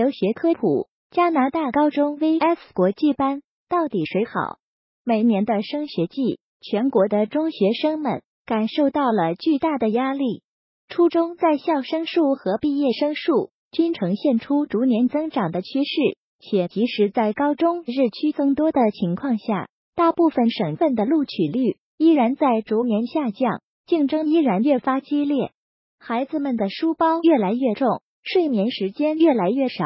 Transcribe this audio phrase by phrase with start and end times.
[0.00, 4.56] 留学科普：加拿大高中 vs 国际班，到底谁好？
[5.04, 10.42] 每年的升学季，全国的中学生们感受到了巨大的压力。
[10.88, 25.50] 初中在校生数和毕业生数均呈现出逐年增长的趋势，且即使在高中日趋增多的情况下，大部分省份的录取率依然在逐年下降，竞争依然越发激烈。
[25.98, 28.00] 孩子们的书包越来越重。
[28.22, 29.84] 睡眠时间越来越少，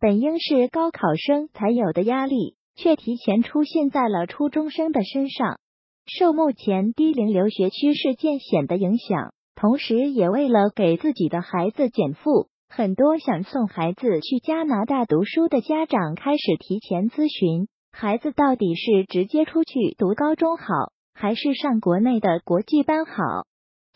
[0.00, 5.58] 本应是高考生才有的压力，却提前出现在了初中生的身上。
[6.06, 20.64] 受目前低龄留学趋势渐显的影响，同时也为了给自己的孩子减负，很多想送孩子去加拿大读书的家长开始提前咨询：孩子到底是直接出去读高中好，
[21.12, 23.46] 还是上国内的国际班好？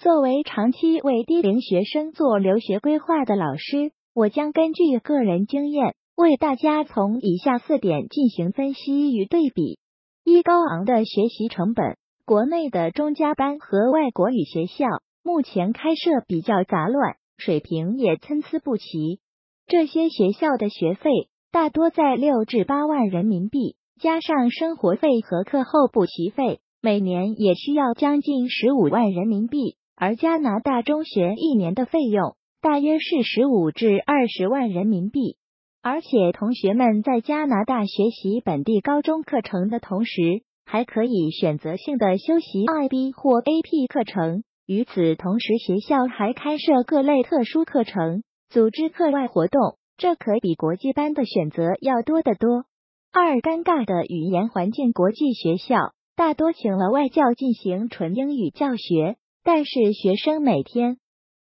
[0.00, 9.78] 作为长期为低龄学生做留学规划的老师，我将根据个人经验，为大家从以下四点进行分析与对比：
[10.24, 14.86] 一、高昂的学习成本，国内的中加班和外国语学校
[15.22, 19.20] 目前开设比较杂乱，水平也参差不齐。
[19.66, 21.10] 这些学校的学费
[21.52, 29.76] 大多在六至八万人民币，加上生活费和课后补习费，每年也需要将近十五万人民币。
[30.02, 35.36] 而加拿大中学一年的费用大约是十五至二十万人民币，
[35.82, 44.42] 而且同学们在加拿大学习本地高中课程的同时，还可以选择性的修习 IB 或 AP 课程。
[44.64, 52.64] 与此同时，学校还开设各类特殊课程，组织课外活动，这可比国际班的选择要多得多。
[53.12, 59.16] 二、尴尬的语言环境，国际学校大多请了外教进行纯英语教学。
[59.52, 60.98] 但是学生每天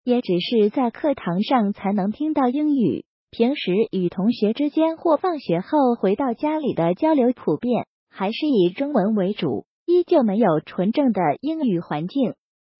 [0.03, 12.33] 也只是在课堂上才能听到英语，平时与同学之间或放学后回到家里的交流，普遍还是以中文为主，依旧没有纯正的英语环境。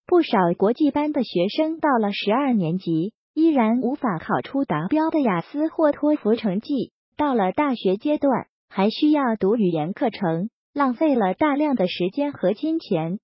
[0.08, 13.20] 不少国际班的学生到了十二年级，依然无法考出达标的雅思或托福成绩，到了大学阶段，还需要读语言课程，浪费了大量的时间和金钱。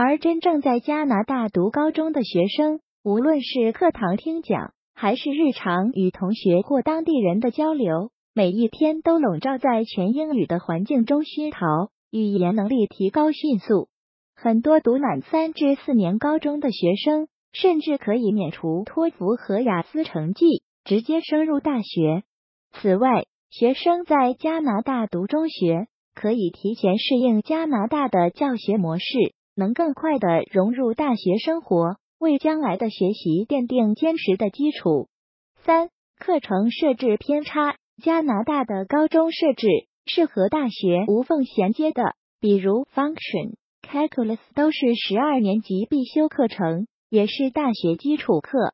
[0.00, 11.66] 而真正在加拿大读高中的学生，无论是课堂听讲，还是日常与同学或当地人的交流，每一天都笼罩在全英语的环境中熏陶，
[12.12, 13.88] 语言能力提高迅速。
[14.36, 22.22] 很多读满三至四年高中的学生，甚至可以免除托福和雅思成绩，直接升入大学。
[22.70, 29.34] 此外，学生在加拿大读中学，可以提前适应加拿大的教学模式。
[29.58, 35.08] 能更快的融入大学生活，为将来的学习奠定坚实的基础。
[35.64, 37.74] 三、课程设置偏差。
[38.00, 39.66] 加拿大的高中设置
[40.06, 48.72] 是和大学无缝衔接的，比如 Function、Calculus 都是十二年级必修课程，也是大学基础课。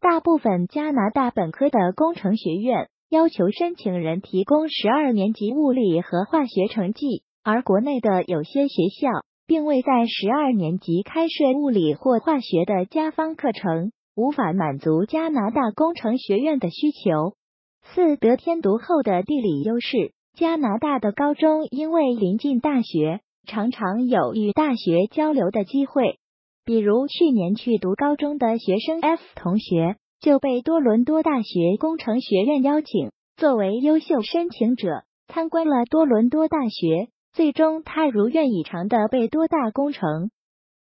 [0.00, 9.10] 大部分加拿大本科的工程学院要求申请人提供十二年级物理和化学成绩，而国内的有些学校。
[9.46, 17.34] 并未在十二年级开设物理或化学的加方课程，无法满足加拿大工程学院的需求。
[17.82, 26.18] 四得天独厚的地理优势，加拿大的高中因为临近大学，常常有与大学交流的机会。
[26.64, 37.08] 比如去年去读高中的学生 F 同学，就被多伦多大学工程学院邀请，作为优秀申请者参观了多伦多大学。
[37.32, 40.30] 最终，他如愿以偿的被多大工程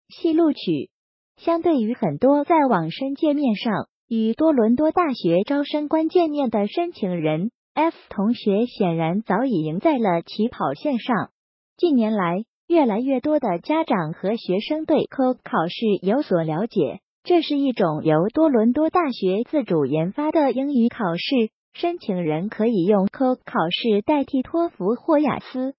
[0.09, 0.89] 系录取。
[1.37, 11.29] 相对于很多在网申界面上与多伦多大学招生官见面的申请人，F 同学显然早已赢在了起跑线上。
[11.77, 16.99] 近年来，越来越多的家长和学生对 CO 考试有所了解。
[17.23, 25.75] 这是一种由多伦多大学自主研发的英语考试，申请人可以用 CO 考试代替托福或雅思。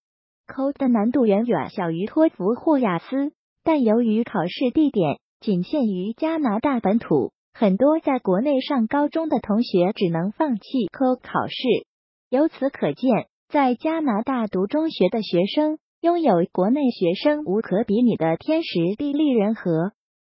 [0.53, 3.33] 考的难度远远小于托福或雅思，
[3.65, 11.55] 但由于考试地点仅限于加拿大本土，很多在国内上高中的同学只能放弃考考试。
[12.29, 19.93] 由此可见，在加拿大读中学的学生拥有国内学生无可比拟的天时地利人和。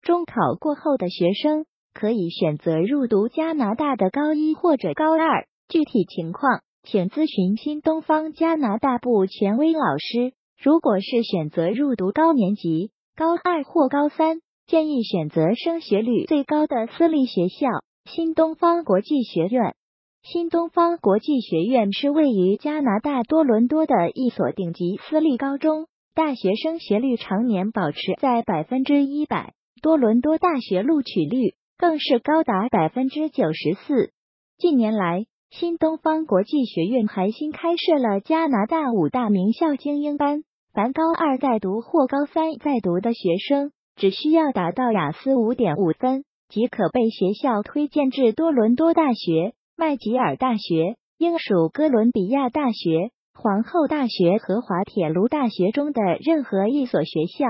[0.03, 6.61] 中考过后的学生可以选择入读加拿大的高一或者高二，具体情况。
[6.83, 10.33] 请咨询新东方加拿大部权威老师。
[10.61, 17.67] 如果是选择入读高年级、高二或高三，建议选择升学率最高的私立学校——
[18.03, 19.75] 新东方国际学院。
[20.23, 34.11] 新东方国际学院是位于加拿大多伦多的一所顶级私立高中，大学升学率常年保持在百分之一百，多伦多大学录取率更是高达百分之九十四。
[34.57, 35.25] 近年来，
[35.59, 49.53] 新东方国际学院还新开设了加拿大五大名校精英班，凡高二在读或高三在读的学生，只需要达到雅思五点五分，即可被学校推荐至多伦多大学。
[49.77, 57.45] 麦吉尔大学、英属哥伦比亚大学、皇后大学和滑铁卢大学中的任何一所学校，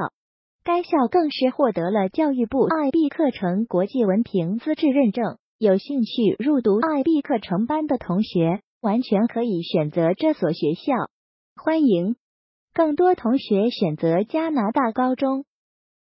[0.66, 5.38] 该校更是获得了教育部 IB 课程国际文凭资质认证。
[5.64, 10.92] 有兴趣入读 IB 课程班的同学，完全可以选择这所学校。
[11.56, 12.18] 欢迎
[12.74, 15.46] 更多同学选择加拿大高中。